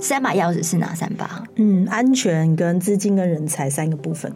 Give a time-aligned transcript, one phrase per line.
[0.00, 1.44] 三把钥匙是哪三把？
[1.56, 4.32] 嗯，安全、跟资金、跟人才三个部分。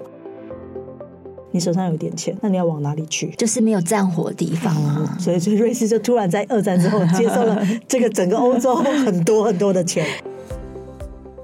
[1.51, 3.29] 你手上有点钱，那你要往哪里去？
[3.39, 4.97] 就是没有战火的地方啊。
[4.99, 10.05] 嗯，所以，所以瑞士就突然在二战之后接受了这个整个欧洲很多很多的钱。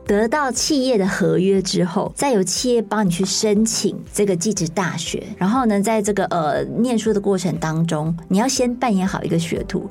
[0.04, 9.88] 得到企业的合约之后，再由企业帮你去申请这个技职大学，然后呢，在这个呃念书的过程当中，你要先扮演好一个学徒。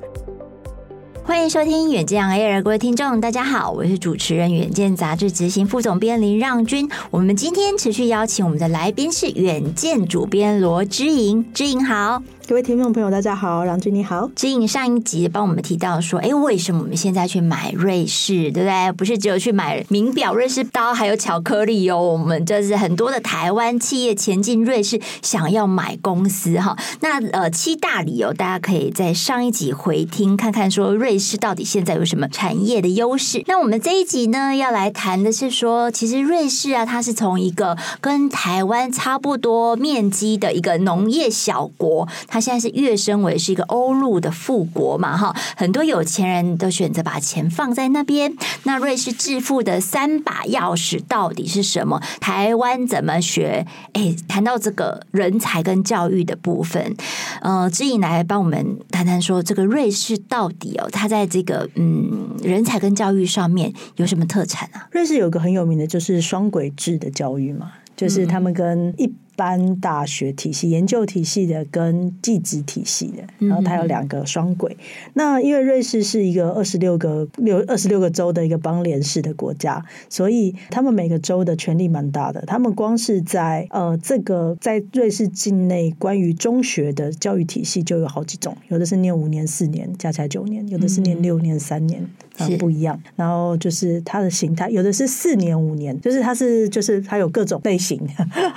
[1.30, 6.90] 欢迎收听《远见 Air》，各位听众，大家好，我是主持人《远见》杂志执行副总编林让君。
[7.12, 12.24] 我们今天持续邀请我们的来宾是《远见》主编罗之莹，之莹好。
[12.50, 14.28] 各位听众朋友，大家好，郎君你好。
[14.36, 18.92] 指引上一集帮我们提到说，哎，为什么我们现在去买瑞士，对不对？
[18.94, 22.02] 不是只有去买名表、瑞士刀，还有巧克力哦。
[22.02, 26.76] 我们就是很多的台湾企业前进瑞士，想要买公司哈。
[27.02, 33.44] 那呃，七大理由，大家可以在上一集回听看看，说瑞士到底现在有什么产业的优势。
[33.46, 48.34] 那我们这一集呢，要来谈的是说，其实瑞士啊，它是从一个跟台湾差不多面积的一个农业小国，它现在是跃升为是一个欧陆的富国嘛，哈，很多有钱人都选择把钱放在那边。
[48.64, 52.02] 那瑞士致富的三把钥匙到底是什么？
[52.20, 53.66] 台湾怎么学？
[53.94, 56.96] 哎，谈到这个人才跟教育的部分，
[57.42, 64.88] 呃，之莹来帮我们谈谈说，这个瑞士到底哦，他在这个嗯人才跟教育上面有什么特产啊？
[64.92, 69.12] 瑞士有个很有名的就是双轨制的教育嘛，就是他们跟一。
[69.40, 74.76] 般大学体系、研究体系的跟技职体系的，然后它有两个双轨。
[75.14, 82.42] 那因为瑞士是一个二十六个六二十六个州的一个邦联式的国家，所以他们每个州的权力蛮大的。
[82.42, 92.06] 他们光是在呃这个在瑞士境内关于中学的教育体系就有好几种，有的是念五年、四年，加起来九年；有的是念六年、三年，
[92.38, 93.02] 啊不一样。
[93.16, 97.98] 然后就是它的形态，有的是四年、五年，就是它是就是它有各种类型。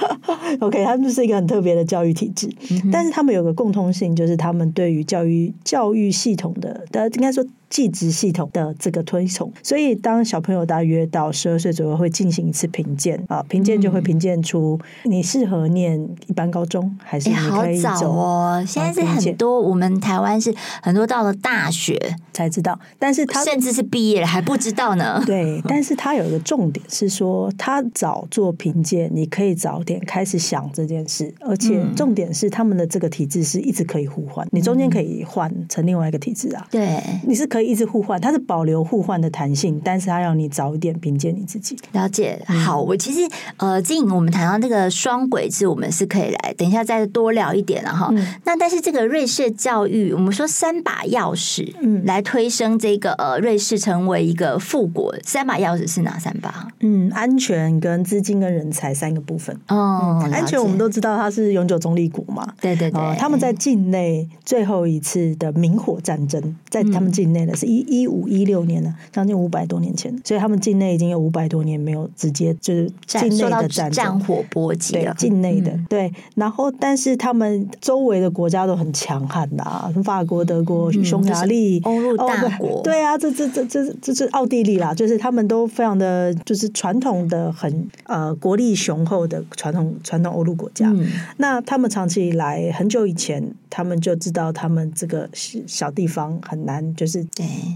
[0.73, 7.45] OK，他们就是一个很特别的教育体制，嗯、但是他们有个共通性，就是他们对于教育教育系统的，呃，应该说。
[7.73, 18.65] 技职系统的这个推崇，所以当小朋友大约到十二岁左右会进行一次评鉴啊，评鉴就会评鉴出你适合念一般高中还是你可以走、欸、好早哦。
[18.67, 21.99] 现在是很多我们台湾是很多到了大学
[22.35, 25.23] 才知道，但是他甚至是毕业了还不知道呢。
[25.25, 36.69] 对，但是他有一个重点是说，他早做评鉴，你可以早点开始想这件事，而且重点是他们的这个体制是一直可以互换，你中间可以换成另外一个体制啊。
[36.71, 37.62] 对，你是可以。
[37.65, 41.77] 一直互换，它是保留互换的弹性，但是它要你早一点评鉴你自己。
[41.93, 43.21] 了解，好，我其实
[43.57, 48.09] 呃，经营我们谈到那个双轨制，我们是可以来等一下再多聊一点了哈。
[48.13, 56.69] 嗯、那但是这个瑞士教育，我们说三把钥匙，嗯，来推升这个呃瑞士成为一个富国，三把钥匙是哪三把？
[56.81, 59.55] 嗯，安全、跟资金、跟人才三个部分。
[59.69, 67.52] 哦、嗯，安全我们都知道它是永久中立国嘛，对对对、呃，他们在境内最后一次的明火战争，在他们境内的。
[67.55, 75.13] 是一一五一六年了，将近五百多年前，所以他们境内已经有五百多年没有直接就是境内的战战火波及了。
[75.13, 90.91] 对，境内的、嗯、对，然后但是他们周围的国家都很强悍呐、啊，法国、德国、匈牙利、欧陆大国，对啊，这这这这这是奥地利啦，就是他们都非常的就是传统的很呃国力雄厚的传统传统欧陆国家。
[90.91, 95.29] 嗯、那他们长期以来很久以前，他们就知道他们这个
[95.67, 97.27] 小地方很难就是。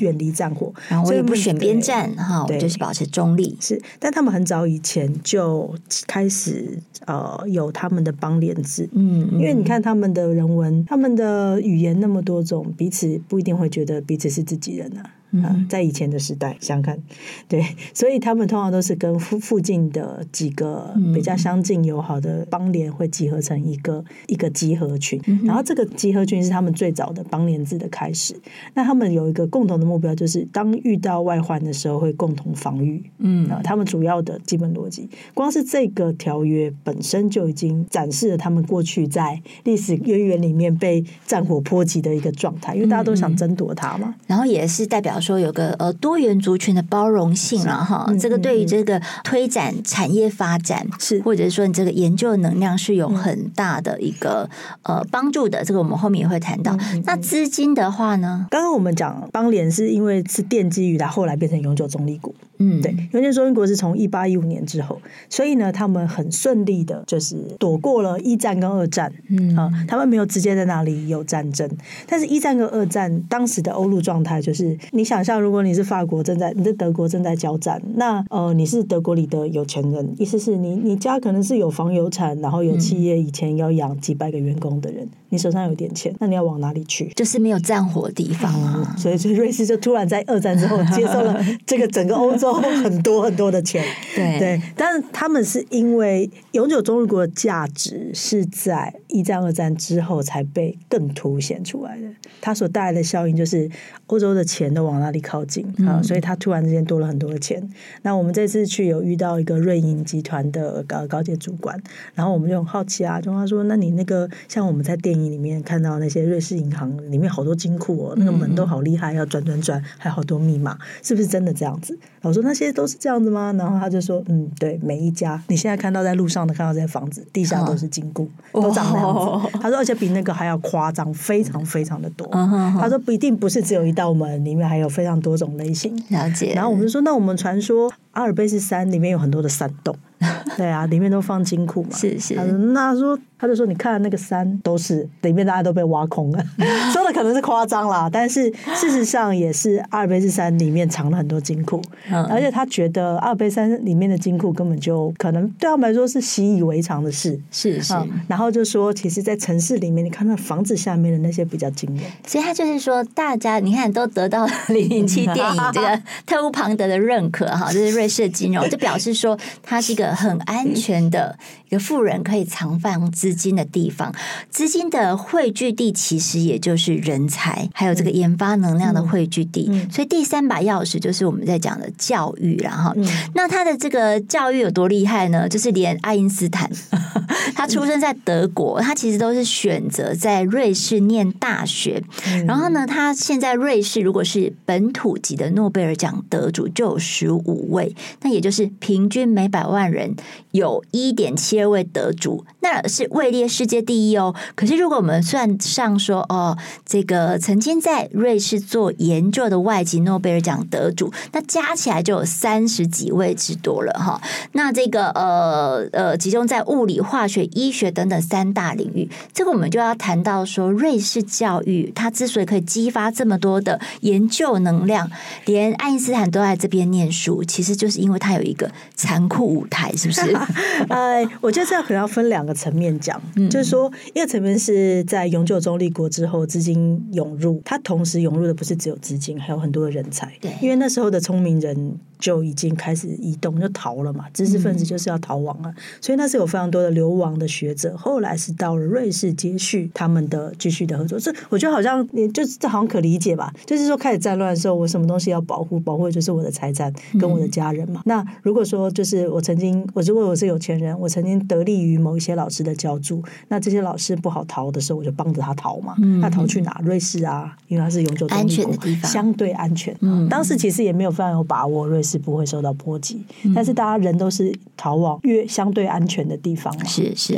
[0.00, 3.56] 远离战火，然后我也不选边站哈，我就是保持中立。
[3.60, 5.75] 是，但他们很早以前就
[6.06, 15.03] 开始呃有他们的邦联制，嗯，嗯，因为你看他们的人文，他们的语言那么多种，彼此不一定会觉得彼此是自己人啊。
[15.44, 16.98] 嗯，在以前的时代，想看，
[17.48, 28.34] 对，所以他们通常都是跟附附近的几个比较相近友好的邦联会集合成一个一个集合群，嗯、然后这个集合群是他们最早的邦联制的开始。
[28.74, 33.10] 那他们有一个共同的目标，就是当遇到外患的时候会共同防御。
[33.18, 44.15] 嗯，他们主要的基本逻辑，光是这个条约本身就已经展示了他们过去在历史渊源里面被战火波及的一个状态，因为大家都想争夺它嘛。
[44.27, 45.21] 然后也是代表。
[45.27, 54.49] 说有个呃多元族群的包容性了哈，嗯、这个对于这个推展产业发展是，或者是说你这个研究的能量是有很大的一个
[54.83, 55.65] 呃帮助的。
[55.65, 56.77] 这个我们后面也会谈到。
[57.05, 58.47] 那资金的话呢？
[58.51, 62.33] 刚刚我们讲邦联是因为是奠基于它后来变成永久中立国。
[62.58, 65.00] 嗯，对，因为那时候英国是从一八一五年之后，
[65.30, 69.10] 所以呢，他们很顺利的，就是躲过了一战跟二战。
[69.30, 71.66] 嗯啊，他们没有直接在那里有战争，
[72.06, 75.06] 但是一战跟二战当时的欧陆状态就是你。
[75.06, 85.08] 想象，如果你是法国正在，你在德国正在交战，那呃，你是德国里的有钱人，意思是你你家可能是有房有产，然后有企业，以前要养几百个员工的人。
[85.27, 87.11] 嗯你手上有点钱，那你要往哪里去？
[87.17, 88.95] 就是没有战火的地方啊。
[88.97, 93.84] 所以， 所以瑞士就突然在二战之后接受了 这个整个欧洲很多很多的钱。
[94.15, 102.07] 对对，但是他们是因为永久中立国的价值是在一战、二战之后才被更凸显出来的。
[102.41, 103.69] 它所带来的效应就是
[104.07, 107.61] 欧洲的钱都往那里靠近啊，所以它突然之间多了很多的钱。
[108.03, 111.77] 那我们这次去有遇到一个瑞银集团的高高级主管，
[112.15, 121.98] 然后我们就很好奇啊，就他说：“那你那个像我们在电影。”里面看到那些瑞士银行里面好多金库哦，那个门都好厉害，要转转转，还有好多密码，是不是真的这样子？
[122.22, 123.53] 我说那些都是这样子吗？
[123.59, 129.59] 然后他就说，嗯，对，每一家你现在看到在路上的看到这些房子，地下都是金库，哦、都长那样子。
[129.60, 132.27] 他说，而且比那个还要夸张，非常非常的多。
[132.80, 135.95] 他说不一定不是只有一道门，里面还有非常多种类型。
[136.09, 136.53] 了解。
[136.54, 139.95] 然后我们就说，那我们传说阿尔卑斯山里面有很多的山洞。
[140.57, 141.91] 对啊，里面都放金库嘛。
[141.92, 142.34] 是是。
[142.34, 146.42] 他说，那说，他就说，你看那个山都是里面大家都被挖空了，
[146.91, 157.39] 说的可能是夸张啦，但是事实上也是阿尔卑斯山里面藏了很多金库，嗯、而且他觉得阿尔卑斯山里面的金库根本就可能对他们来说是习以为常的事。
[157.51, 158.09] 是是、嗯。
[158.27, 162.03] 然后就说，其实，在城市里面，你看那房子下面的那些比较惊人。
[162.27, 170.16] 所以他就是说，大家你看都得到零零七电影这个 特务庞德的认可哈，这是瑞士的金融，就表示说它是一个。
[170.16, 171.38] 很安全的
[171.68, 174.15] 一个富人可以藏放资金的地方，
[174.51, 179.66] 资金的汇聚地其实也就是人才，还有这个研发能量的汇聚地。
[179.91, 182.95] 所以第三把钥匙就是我们在讲的教育，然后，
[183.34, 185.48] 那他的这个教育有多厉害呢？
[185.48, 186.71] 就是连爱因斯坦，
[187.57, 192.01] 他出生在德国，他其实都是选择在瑞士念大学。
[192.47, 197.92] 然后呢，他现在瑞士如果是本土级的诺贝尔奖得主就有十五位，
[198.22, 199.97] 那也就是平均每百万人。
[199.97, 200.15] 人
[200.51, 204.34] 有一点七二位得主，那是位列世界第一哦。
[204.54, 214.20] 可是如果我们算上说哦，这个曾经在瑞士做研究的外籍诺贝尔奖得主，那加起来就有三十几位之多了哈。
[214.53, 225.10] 那这个呃呃，集中在物理、化学、医学等等三大领域，这个我们就要谈到说，瑞士教育它之所以可以激发这么多的研究能量，
[225.47, 229.86] 连爱因斯坦都在这边念书，其实就是因为它有一个残酷舞台。
[229.97, 230.36] 是不是？
[230.91, 240.33] 呃，我觉得这可能要分两个层面讲，嗯、就是说，一个层面是在永久中立国之后，资金涌入，它同时涌入的不是只有资金，还有很多的人才。
[240.41, 241.97] 对，因为那时候的聪明人。
[242.18, 244.27] 就已经开始移动，就逃了嘛。
[244.33, 247.97] 知识分子就是要逃亡啊，嗯、所以那是有非常多的流亡的学者。
[247.97, 251.18] 后来是到了瑞士接续他们的继续的合作。
[251.18, 253.53] 这我觉得好像，也就是这好像可理解吧？
[253.65, 255.78] 就是说开始战乱的时候，我什么东西要保护？
[255.80, 258.00] 保护的就是我的财产跟我的家人嘛。
[258.00, 265.95] 嗯、那如果说就是我曾经，我如果我是有钱人，我曾经得利于某一些老师的教助，那这些老师不好逃的时候，我就帮着他逃嘛。
[265.99, 266.80] 嗯、那逃去哪？
[266.85, 269.97] 瑞士啊，因为它是永久安全的地方，相对安全。
[270.00, 272.05] 嗯，当时其实也没有非常有把握瑞士。
[272.06, 273.20] 是不会受到波及，
[273.54, 276.85] 但是大家人都是逃往越相对安全的地方嘛。
[276.85, 277.37] 是是，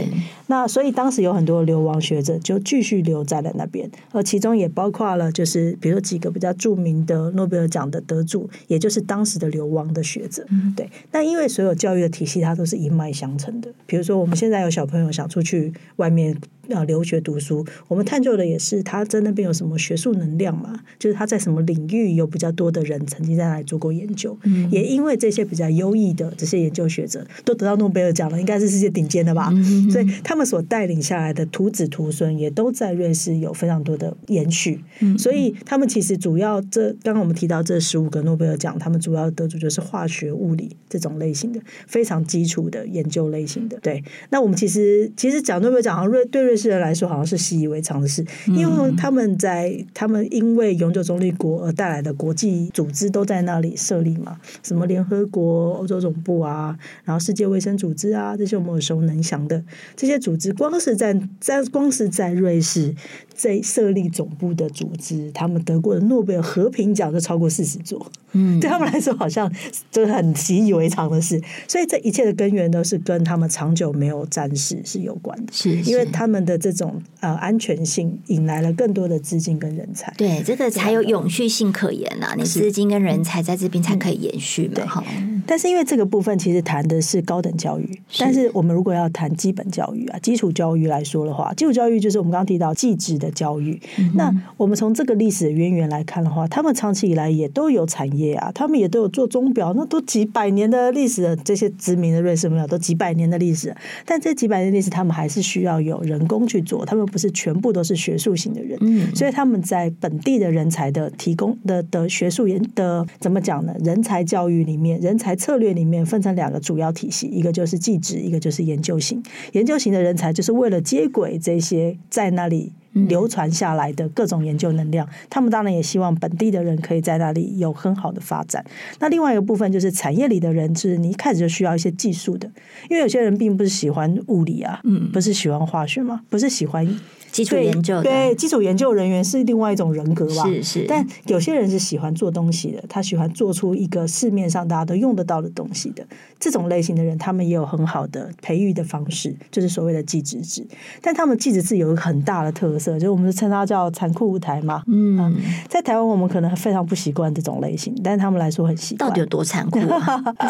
[0.49, 10.45] 那所以当时有很多流亡学者就继续留在了那边，而其中也包括了就是比如说几个比较著名的诺贝尔奖的得主，也就是当时的流亡的学者。
[10.51, 16.37] 嗯、对，但因为所有教育的体系它都是一脉相承的，比如说我们现在有小朋友想出去外面。
[16.69, 20.81] 要留学读书，我们探究的也是他在那边有什么学术能量嘛？
[20.99, 29.49] 就是他在什么领域有比较多的人曾经在那里做过研究，嗯、也因为这些比较优异的这些研究学者都得到诺贝尔奖了，应该是世界顶尖的吧？
[29.53, 34.81] 嗯、所以他们所带领下来的徒子徒孙也都在瑞士有非常多的延续。
[35.01, 43.79] 嗯、所以他们其实主要这刚刚我们提到这十五个诺贝尔奖，他们主要得主就是化学、物理这种类型的非常基础的研究类型的。
[43.81, 46.58] 对，那我们其实其实讲诺贝尔奖，好像瑞对瑞。
[46.59, 59.63] 世人来说，好像是习以为常的事，因为他们在他们因为永久中立国而带来的国际组织都在那里设立嘛，什么联合国、欧洲总部啊，然后世界卫生组织啊，这些我们耳熟能详的。
[59.95, 62.95] 这些组织，光是在在光是在瑞士
[63.39, 69.51] 在设立总部的组织，他们得过的诺贝尔和平奖都超过四十座，嗯，对他们来说好像
[69.93, 75.91] 就是很习以为常的事，所以这一切的根源都是跟他们长久没有战事是有关的，是，是。
[75.91, 76.45] 因为他们。
[76.49, 82.35] 的这种呃安全性引来了更多的资金跟人才，对这个才有永续性可言呐、啊。
[82.35, 84.87] 你资金跟人才在这边才可以延续嘛？
[84.87, 88.23] 哈、嗯，但是因为这个部分其实谈的是高等教育，是。
[88.23, 93.81] 但是我们如果要谈基本教育啊，基础教育来说的话，基础教育就是我们刚刚提到技职的教育。
[93.99, 103.75] 嗯、那我们从这个历史的渊源来看的话，他们长期以来也都有产业啊，他们也都有做钟表，那都几百年的历史的这些知名的瑞士钟表都几百年的历史，
[104.05, 113.75] 但这几百年历史他们还是需要有人工去做，他们不是全部都是学术型的人，嗯、所以他们在本地的人才的提供的的学术研的怎么讲呢？
[113.81, 119.23] 人才教育里面，人才策略里面分成两个主要体系，一个就是技职，一个就是研究型。
[119.53, 128.65] 研究型的人才就是为了接轨这些在那里流传下来的各种研究能量，嗯、他们当然也希望本地的人可以在那里有很好的发展。
[128.99, 132.51] 那另外一个部分就是产业里的人，就是你一开始就需要一些技术的，
[132.89, 136.99] 因为有些人并不是喜欢物理啊，嗯，不是喜欢化学嘛，不是喜欢。
[137.31, 140.47] 基础研究对，对基础研究人员是另外一种人格吧？
[140.47, 140.87] 是是。
[140.89, 146.03] 但有些人是喜欢做东西的，他喜欢做出一个市面上大家都用得到的东西的。
[146.41, 150.67] 这种类型的人，他们也有很好的培育的方式，就是所谓的技职制。
[151.03, 154.83] 但他们技职制有一个很大的特色，就是我们称它叫残酷舞台嘛。
[154.87, 155.37] 嗯，嗯，
[155.69, 159.09] 在台湾我们可能非常不习惯这种类型，但是他们来说很习惯。
[159.09, 160.01] 到底有多残酷啊？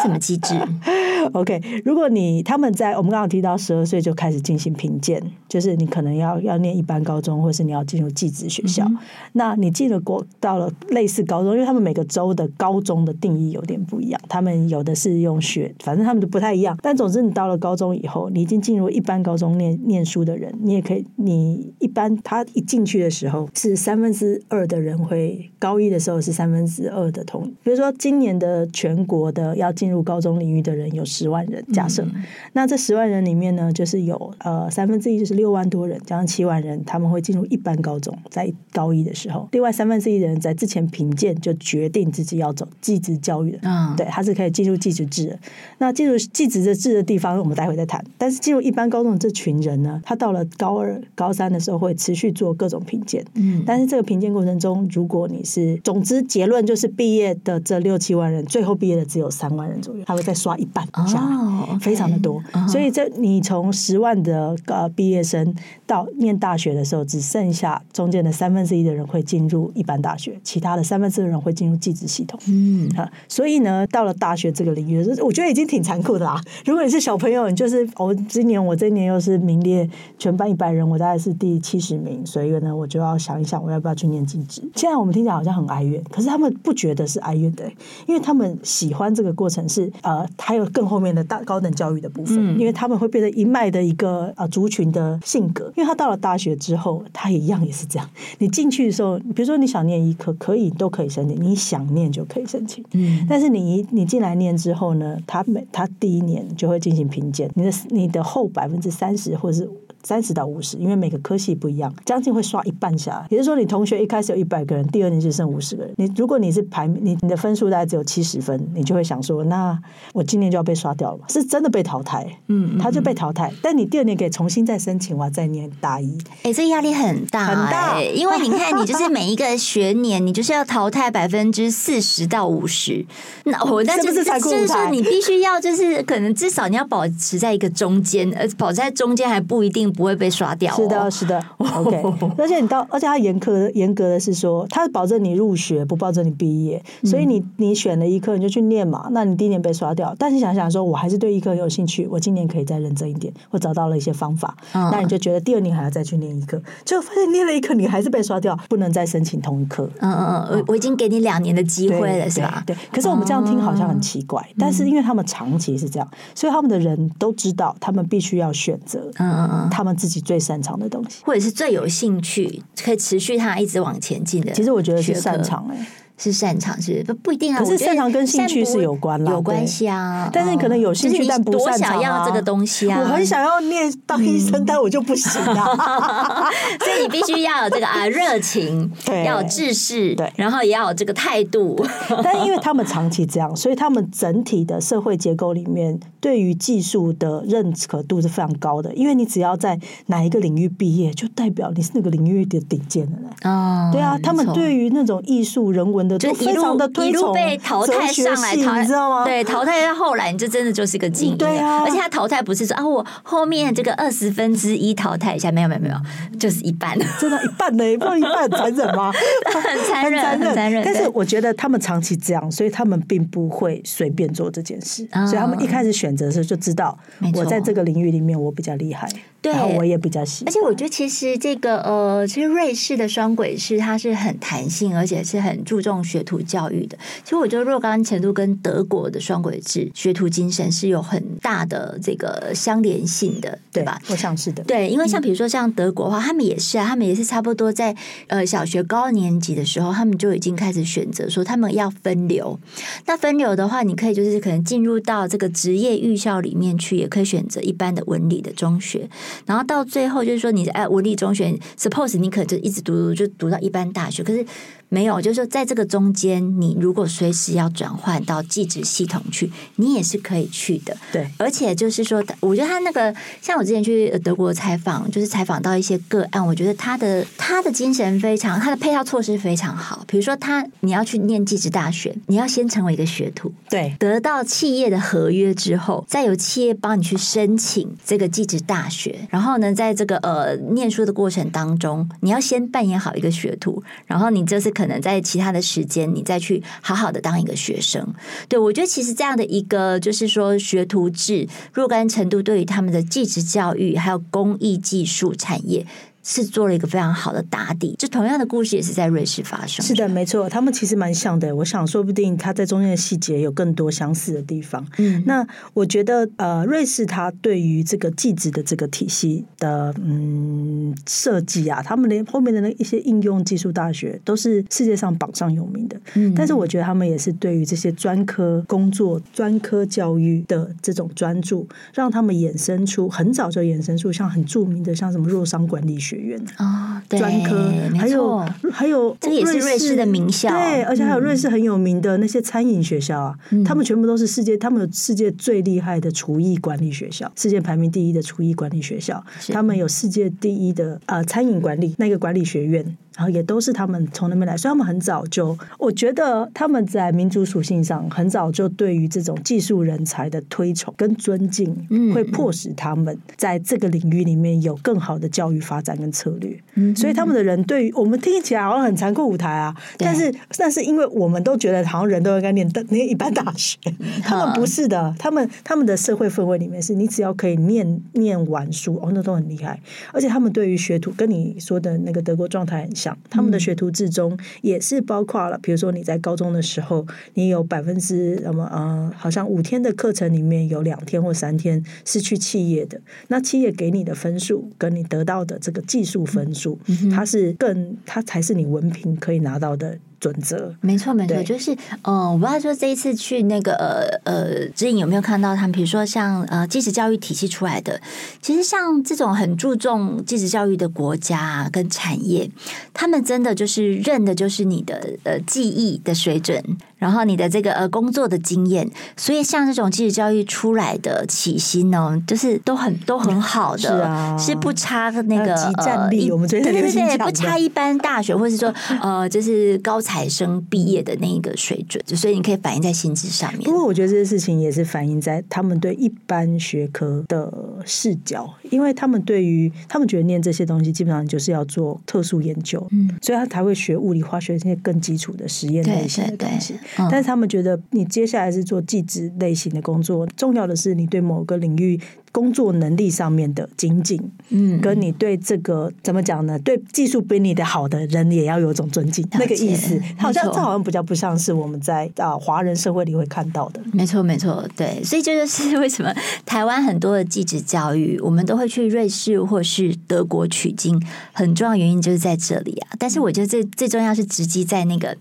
[0.01, 0.55] 什么机制？
[1.33, 6.69] OK，如果你他们在我们刚刚提到十二岁就开始进行评鉴，就是你可能要要念。
[6.79, 8.97] 一般高中，或是你要进入寄职学校，嗯、
[9.33, 16.77] 那你进了国到了类似高中，因为他们每个州的高中的定义有点不一样，他们有的是用学，反正他们都不太一样。
[16.81, 27.43] 但总之，你到了高中以后，你已经进入一般高中念念书的人，你也可以，你一般他一进去的时候是三分之二的人会高一的时候是三分之二的同。
[27.63, 32.23] 比如说今年的全国的要进入高中领域的人有十万人，假设，嗯、
[32.53, 36.79] 那这十万人里面呢，就是有呃三分之一就是六万多人，加上七万人。
[36.85, 45.39] 他们会进入一般高中，在高一的时候，另外三分之一的人在之前评鉴就决定自己要走技职教育的，嗯，对，他是可以进入技职制的。
[45.77, 48.03] 那进入技职的制的地方，我们待会再谈。
[48.17, 62.41] 但是进入一般高中的这群人呢，他到了高二、高三的时候会持续做各种评鉴，嗯，但是这个评鉴过程中，如果你是，总之结论就是毕业的这六七万人，最后毕业的只有三万人左右，他会再刷一半下来，哦 okay，非常的多。
[62.67, 65.53] 所以这你从十万的呃毕业生
[65.85, 66.69] 到念大学。
[66.69, 72.39] 的时候，只剩下中间的三分之一的人会进入一般大学，其他的三分之一的人会进入技职系统。
[72.47, 76.39] 嗯啊，所以呢，到了大学这个领域，我觉得已经挺残酷的啦。
[76.65, 84.61] 如果你是小朋友，你就是我今年我这一年又是名列全班一百人，我大概是第七十名，所以呢，我就要想一想，我要不要去念技职。
[84.75, 87.63] 现在我们听起来好像很哀怨，可是他们不觉得是哀怨的，
[88.05, 96.49] 因为他们喜欢这个过程是呃，还有更后面的大高等教育的部分，嗯、因为他们会变成一脉的一个呃族群的性格，因为他到了大学。
[96.59, 98.09] 之后，他也一样也是这样。
[98.39, 102.83] 你进去的时候，比如说你想念医科，可以都可以申请，你想念就可以申请。
[102.91, 109.69] 嗯，但是你你进来念之后呢，他每他第一年就会进行评鉴，你的你的后百分之三十或者是。
[110.03, 113.27] 三十到五十，因为每个科系不一样，将近会刷一半下来。
[113.29, 115.93] 也就是说，你同学一开始有一百个人，第二年就剩五十个人。
[115.97, 119.77] 你如果你是排你你的分数大概只有七十分，你就会想说，那
[120.13, 122.25] 我今年就要被刷掉了，是真的被淘汰。
[122.47, 123.51] 嗯，他就被淘汰。
[123.61, 126.17] 但你第二年可以重新再申请，我再念大一。
[126.43, 128.01] 哎，这压力很大，很大。
[128.01, 133.05] 因为你看，你就是每一个学年， 你就是要淘汰百分之四十到五十。
[133.43, 134.23] 那我但是就是
[134.65, 139.88] 说，你必须要就是可能至少你要保持在一个中间，而保持在中间还不一定。
[139.89, 140.73] 不会被刷掉。
[140.73, 142.03] 哦，是的，是的，OK。
[142.37, 146.81] 而且你到，而且他严苛严格的是说，他保证你入学，不保证你毕业。
[147.03, 149.07] 所以你你选了一科，你就去念嘛。
[149.11, 154.55] 那你第一年被刷掉，但是想想说，我还是对一科有兴趣，我今年可以再认真一点，我找到了一些方法。
[154.73, 159.89] 嗯、那你就觉得第二年还要再去念一科，就发现念了一科，你还是被刷掉，不能再申请同一科。
[159.99, 162.63] 嗯嗯嗯，我我已经给你两年的机会了，是吧？
[162.65, 162.75] 对。
[162.91, 168.99] 可是我们这样听好像很奇怪，嗯、但是因为他们长期是这样，所以他们的人都知道，他们必须要选择。
[169.17, 169.69] 嗯嗯嗯。
[169.79, 174.51] 他们自己最擅长的东西，或者是最有兴趣，可以持续他一直往前进的。
[174.51, 175.85] 其实我觉得是擅长哎、欸。
[176.21, 180.29] 是擅长是不不一定啊，可是擅长跟兴趣是有关啦，有关系啊。
[180.33, 181.93] 但是你可能有兴趣，但不擅长啊。
[181.93, 182.99] 多想要这个东西啊！
[183.01, 186.45] 我很想要念当医生，但我就不行啊。
[186.83, 188.91] 所以你必须要有这个啊热情，
[189.25, 191.79] 要有志士，对，然后也要有这个态度。
[192.21, 198.93] 但因为他们长期这样，所以他们整体的社会结构里面，对于技术的认可度是非常高的。
[198.93, 203.29] 因为你只要在哪一个领域毕业，就代表你是那个领域的顶尖的人。
[203.49, 206.08] 哦，对啊，他们对于那种艺术人文。
[206.17, 209.23] 的就一路一路被淘汰上来，淘你知道吗？
[209.23, 211.37] 对，淘汰到后来，你就真的就是个精英。
[211.37, 215.95] 对啊，而且他淘汰不是说啊，我后面这个二十分之一淘汰一下，没有没有没有，
[216.37, 219.11] 就是一半，真的，一半呢， 不一半残忍吗？
[219.53, 220.83] 很残忍，很残忍。
[220.83, 226.97] 但是我觉得他们长期这样，所以他们并不会随便做这件事，所以他们一开始选择的时候就知道，
[227.35, 229.07] 我在这个领域里面我比较厉害。
[229.41, 230.49] 对，然后我也比较喜欢。
[230.49, 236.97] 而且我觉得其实这个呃，其实瑞士的双轨制它是很弹性，而且是很注重学徒教育的。
[237.23, 244.01] 其实我觉得若干程度跟德国的双轨制学徒精神是有很大的这个相连性的，对吧？
[244.09, 244.63] 我想是的。
[244.63, 247.95] 对，因为像比如说像德国的话，他们也是啊，他们也是差不多在
[248.27, 252.59] 呃小学高年级的时候，他们就已经开始选择说他们要分流。
[253.05, 259.07] 那分流的话，你可以就是可能进入到这个职业预校里面去，也可以选择一般的文理的中学。
[259.45, 264.45] 然后到最后就是说，你在文理中学，suppose 你可能就一直读，就读到一般大学，可是。
[264.89, 270.97] 没有，就是说，在这个中间，你如果随时要转换到技职系统去，你也是可以去的。
[271.11, 280.03] 对，而且就是说，我觉得他那个，像我之前去德国采访，就是采访到一些个案，我觉得他的他的精神非常，他的配套措施非常好。
[280.07, 289.19] 比如说，他你要去念技职大学，你要先成为一个学徒，对，得到企业的合约之后，再由企业帮你去申请这个技职大学。
[289.29, 294.73] 然后呢，在这个呃念书的过程当中，你要先扮演好一个学徒，然后你就是。
[294.79, 298.13] 可能在其他的时间，你再去好好的当一个学生。
[298.47, 305.85] 对，我觉得其实这样的一个就是说学徒制若干程度，对于他们的技职教育还有工艺技术产业。
[306.29, 309.83] 是做了一个非常好的打底，就同样的故事也是在瑞士发生。
[309.83, 311.55] 是的，没错，他们其实蛮像的。
[311.55, 314.85] 我想，说不定他在中间的细节有更多相似的地方。
[314.99, 315.43] 嗯，那
[315.73, 325.99] 我觉得，呃，瑞士它对于这个技职的这个体系的嗯设计啊，他们连后面的那一些应用技术大学都是世界上榜上有名的。
[326.13, 336.18] 嗯，但是我觉得他们也是对于这些专科工作、专科教育的这种专注，让他们衍生出很早就衍生出像很著名的像什么弱商管理学。
[336.19, 336.39] 院。
[336.57, 343.35] 啊，专科还有还有，这也是瑞士的名校，对，而且还有瑞士很有名的那些餐饮学校啊，
[343.65, 352.97] 他们全部都是世界，他们有世界最厉害的厨艺管理学校，世界排名第一的厨艺管理学校，他们有世界第一的呃餐饮管理那个管理学院。
[353.19, 361.75] 然后也都是他们从那边来，所以他们很早就，我觉得他们在民族属性上很早就对于这种技术人才的推崇跟尊敬，
[362.13, 366.57] 会迫使他们在这个领域里面有更好的教育发展跟策略。
[366.95, 373.77] 所以他们的人对于我们听起来好像很残酷舞台啊，但是但是因为我们都觉得好像人都应该念念一般大学，
[374.23, 379.77] 他们不是的，他们他们的社会氛围里面是你只要可以念念完书，哦，那都很厉害，
[380.13, 383.08] 而且他们对于学徒跟你说的那个德国状态很像。
[383.29, 396.79] 他们的学徒制中也是包括了，比如说你在高中的时候，你有百分之什么呃，好像五天的课程里面有两天或三天是去企业的，那企业给你的分数跟你得到的这个技术分数，
[397.11, 399.97] 它是更，它才是你文凭可以拿到的。
[400.19, 408.01] 准则没错没错，就是嗯，我不知道说这一次去那个呃呃，指引有没有看到他们，比如说像呃基础教育体系出来的，
[408.41, 412.49] 其实像这种很注重基础教育的国家跟产业，
[412.93, 416.63] 他们真的就是认的就是你的呃技艺的水准。
[416.99, 426.29] 然后你的这个呃工作的经验，所以像这种技职教育出来的起薪呢，就是都很都很好的，是啊，是不差那个即战力。
[426.29, 433.63] 我们对对对，不差一般大学，或是说呃，就是高材生毕业的那个水准，所以你可以反映在薪资上面。
[433.63, 437.51] 不过我觉得这些事情也是反映在他们对一般学科的
[437.85, 446.75] 视角，因为他们对于他们觉得念这些东西基本上就是要做特殊研究，嗯，所以他才会学物理、化学这些更基础的实验类型的东西。
[447.09, 451.99] 但是他们觉得，你接下来是做技职类型的工作，重要的是你对某个领域
[452.31, 456.57] 工作能力上面的精进，嗯，跟你对这个怎么讲呢？
[456.59, 459.99] 对技术比你的好的人也要有种尊敬，那个意思。
[460.17, 463.81] 好像这好像比较不像是我们在啊华人社会里会看到的。
[463.91, 465.03] 没错，没错，对。
[465.03, 466.13] 所以这就是为什么
[466.45, 471.01] 台湾很多的技职教育，我们都会去瑞士或是德国取经，
[471.33, 472.89] 很重要原因就是在这里啊。
[472.99, 475.17] 但是我觉得最最重要是直击在那个。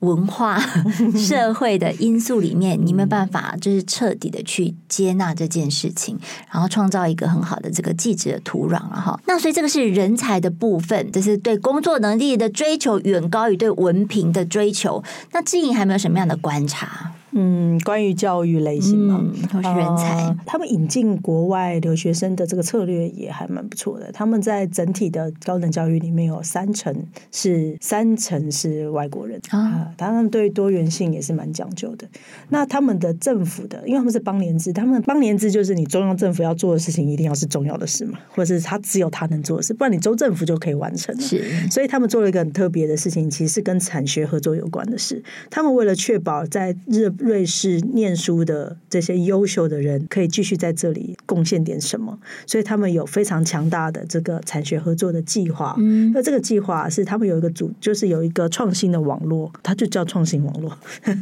[0.00, 0.58] 文化、
[1.16, 6.18] 社会的因素里面，你没有办法就是彻底的去接纳这件事情，
[6.52, 9.20] 然后创造一个很好的这个记者的土壤了哈。
[9.26, 15.02] 那所以这个是人才的部分，就是对工作能力的追求远高于对文凭的追求。
[15.32, 17.12] 那志颖还没有什么样的观察？
[17.32, 24.10] 嗯，关于教育类型嘛，或是人才，呃，他们引进国外留学生的这个策略也还蛮不错的。
[24.12, 26.94] 他们在整体的高等教育里面有三成
[27.30, 32.08] 是三成是外国人啊，呃，他们对多元性也是蛮讲究的。
[32.48, 41.20] 那他们的政府的，因为他们是邦联制，他们邦联制就是你中央政府要做的事情一定要是重要的事嘛，或者是他只有他能做的事，不然你州政府就可以完成了。
[41.20, 45.22] 是，所以他们做了一个很特别的事情，其实是跟产学合作有关的事。
[45.50, 55.74] 他们为了确保在日瑞士念书的这些优秀的人可以继续在这里贡献点什么，所以他们有非常强大的这个产学合作的计划。
[55.78, 60.76] 嗯，那这个计划是他们有一个组，就是有一个创新的网络，它就叫创新网络，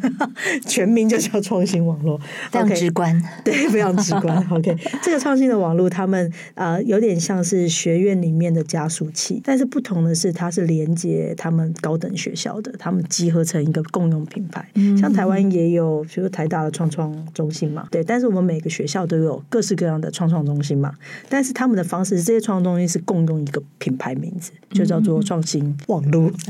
[0.67, 2.19] 全名就叫创新网络，
[2.51, 4.37] 非常直观， 对，非常直观。
[4.51, 14.69] OK，这个创新的网络，他们呃有点像是学院里面的加速器，但是不同的是，它是连接他们高等学校的，他们集合成一个共用品牌。
[14.75, 20.93] 嗯，像台湾也有，比如台大的创创中心嘛，对，但是我们每个学校都有各式各样的创创中心嘛，
[21.29, 26.31] 但是他们的方式，这些创创中心是共用一个品牌名字，就叫做创新网络。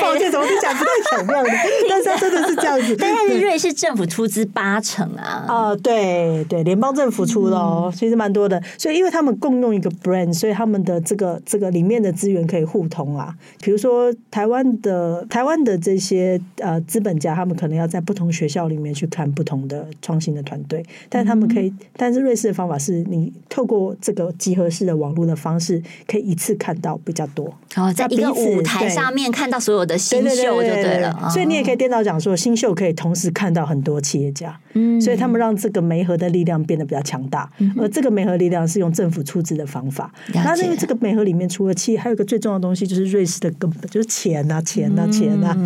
[0.00, 1.50] 抱歉，怎么听起来不太巧妙的？
[1.88, 2.96] 但是它真的是这样子。
[2.96, 8.62] 但是瑞士政府出资八成啊，啊、呃，对对，联邦政府出的哦，其实蛮多的。
[8.78, 13.34] 所以因为他们共用一个 brand，所以他们的这个这个里面的资源可以互通啊。
[13.60, 27.52] 比如说台湾的台湾的这些呃资本家，他们可能要在不同学校里面去看不同的创新的团队，但他们可以，嗯、但是瑞士的方法是你透过这个集合式的网络的方式，可以一次看到比较多。
[27.76, 40.12] 哦，在一个舞台上面看到所有的新秀就对了，所以你也可以颠倒讲说，新秀可以同时看到很多企业家，嗯，所以他们让这个媒合的力量变得比较强大，嗯，而这个媒合力量是用政府出资的方法。
[40.32, 45.56] 那因为这个媒合里面除了企业，还有一个最重要的东西就是瑞士的根本就是钱呐，钱呐，钱呐，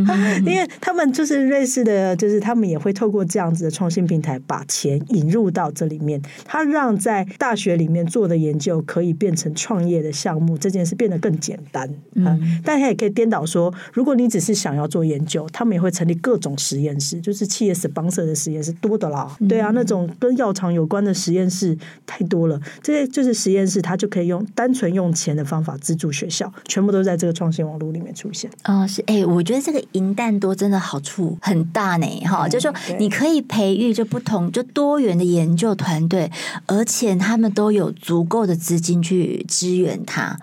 [0.46, 11.88] 因为他们就是瑞士的，就是他们也会透过这样子的创新平台，把钱引入到这里面，他让在大学里面做的研究可以变成创业的项目，这件事变得更简单。
[12.14, 19.36] 嗯，但他也可以颠倒说，如果你只是想要做研究，他们也会成立各种实验室，就是企业 sponsor 的实验室多的啦。
[19.48, 22.60] 对啊，那种跟药厂有关的实验室太多了。
[22.82, 28.50] 这些就是实验室，他就可以用单纯用钱的方法资助学校，全部都在这个创新网络里面出现。
[28.64, 36.30] 哦，是哎、欸，我觉得这个银弹多真的好处很大呢，哈、嗯，就是说你可以培育就不同就多元的研究团队，
[36.66, 40.38] 而且他们都有足够的资金去支援它。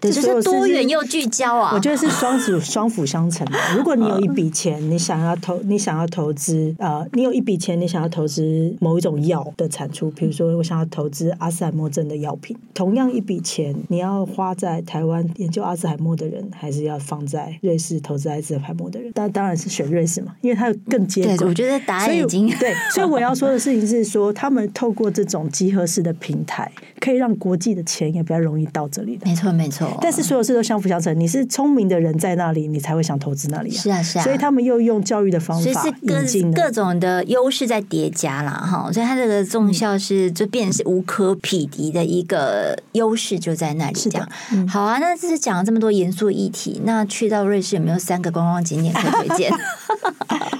[0.00, 1.72] 对，就是多元又聚焦啊！
[1.74, 3.58] 我觉得是双辅 双辅相成的。
[3.76, 12.56] 如果你有一笔钱，你想要投，你想要投资，呃，你有一笔钱，你想要投资某一种药的产出，比如说我想要投资阿斯海默症的药品。
[12.72, 19.12] 同样一笔钱，你要花在台湾研究阿斯海默的人，还是要放在瑞士投资阿斯海默的人？
[19.14, 21.36] 但当然是选瑞士嘛，因为它更接轨。
[21.36, 22.74] 对，我觉得答案已经对。
[22.94, 29.26] 所以我要说的事情是说，他们透过这种集合式的平台，可以让国际的钱也比较容易到这里的。
[29.26, 29.88] 没错，没错。
[30.00, 33.80] 但是所有事都相辅相成，你是聪明的人在那里，你才会想投资那里啊。
[33.80, 34.22] 是啊，是啊。
[34.22, 43.94] 所以他们又用教育的方法引进各种的优势在叠加了哈，所以它这个重效是就变成是无可匹敌的一个优势就在那里。
[43.98, 44.28] 是这样。
[44.52, 49.52] 嗯、好啊，那这是讲了这么多严肃议题，那去到瑞士有没有三个观光景点可以推荐？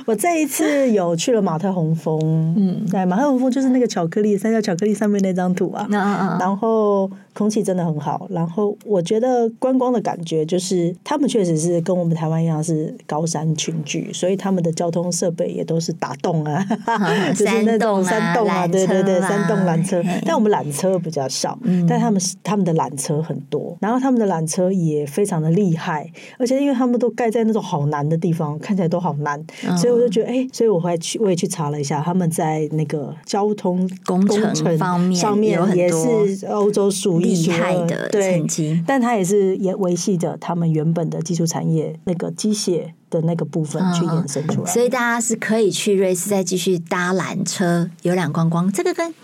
[0.07, 2.19] 我这一次有去了马特洪峰，
[2.57, 7.11] 嗯，对，马特洪峰就是那个巧克力三角巧克力上面那张图啊，嗯嗯嗯，然后。
[7.41, 16.63] 空气真的很好，然后我觉得观光的感觉就是，他们确实是跟我们台湾一样是高山群聚，所以他们的交通设备也都是打洞啊，
[17.35, 20.03] 就是那种山洞啊，对对对，山洞缆车。
[20.27, 26.07] 但我们缆车比较少，但他们他们的缆车很多，然后他们的缆车也非常的厉害，
[26.39, 29.43] 而且因为他们都盖在那种好难的地方，看起来都好难，
[29.79, 37.19] 所以我就觉得，哎，所以我还去，我也去查了一下，他们在那个交通工程方面上面也是欧洲属。
[37.35, 48.71] 厉害的成绩，但它也是也维系着他们原本的技术产业那个机械的那个部分去延伸出来，所以大家是可以去瑞士再继续搭缆车游览观光。
[48.73, 49.15] 这个跟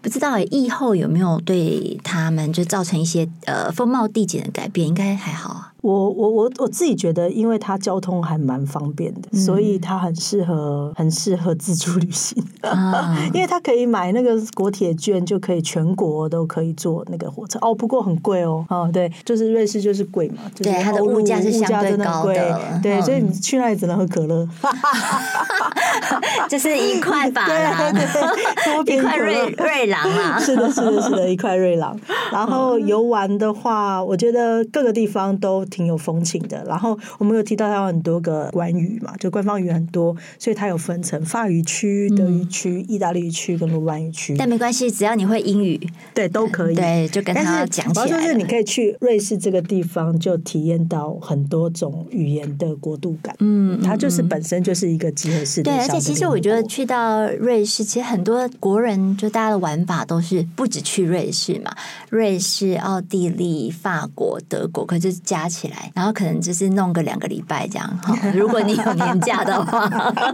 [0.00, 5.71] 不知道疫后有没有对他们就造成一些呃风貌地景的改变，应该还好啊。
[5.82, 12.40] 我我我我自己觉得，因为它交通还蛮方便的，嗯、所以它很适合很适合自助旅行。
[12.60, 17.58] 啊、 因为它可以买那个国铁券，就可以全国都可以坐那个火车。
[17.60, 18.64] 哦，不过很贵哦。
[18.68, 22.34] 哦，对，就是瑞士就是贵嘛，就是、对它的物价是相对高的。
[22.34, 24.48] 的对，所以你去那里只能喝可乐。
[26.48, 27.92] 就是一块法郎，
[28.86, 30.38] 一块瑞瑞郎啊。
[30.38, 31.98] 是的，是的，是的，一块瑞郎。
[32.30, 35.66] 然后游玩的话，我觉得各个地方都。
[35.72, 36.62] 挺有风情的。
[36.66, 44.36] 然后我们有提到它有很多个官语嘛，就官方语很多，所以它有分成法语区、德语区、意大利语区跟罗马语区。
[44.36, 45.80] 但没关系，只要你会英语，
[46.12, 46.74] 对，都可以。
[46.74, 48.06] 对，就跟他讲起来。
[48.06, 53.34] 主要就是你可以去瑞士这个地方，就体验到很多种语言的国度感。
[53.38, 55.70] 嗯，它就是本身就是一个集合式的。
[55.70, 61.74] 对，而且其实我觉得去到瑞士，其实很多国人就大家的玩法都是不止去瑞士嘛，
[62.10, 67.98] 瑞士、奥地利、法国、德国，可是加起来，然后可能就是弄个两个礼拜这样。
[68.02, 69.88] 哈， 如果你有年假的话，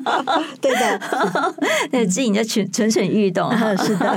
[0.61, 1.01] 对的，
[1.93, 3.51] 那知颖就蠢蠢蠢欲动。
[3.79, 4.17] 是的，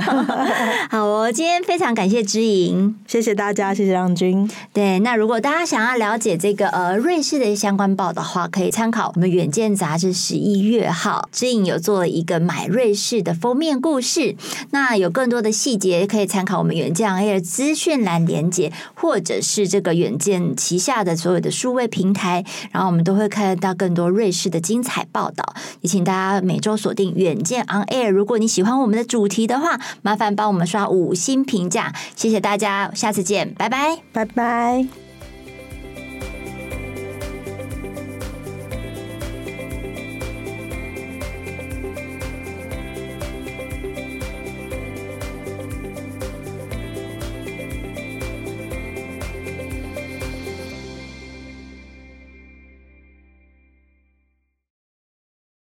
[0.90, 4.48] 好哦，今天非常感谢知颖，谢谢大家，谢谢让君。
[4.72, 14.36] 对，那如果大家想要了解这个呃瑞士的相关报的话，可以参考我们《远见》杂志十一月号，知颖有做了一个买瑞士的封面故事。
[14.70, 25.54] 那有更多的细节可以参考我们远见 Air 资讯栏连接，或者是这个远见旗下的所有的数位平台，然后我们都会看得到更多瑞士的精彩报道。
[25.80, 28.10] 也请大家每周锁定远见 On Air。
[28.10, 35.01] 如果你喜欢我们的主题的话，麻烦帮我们刷五星评价，谢谢大家，下次见，拜拜，拜拜。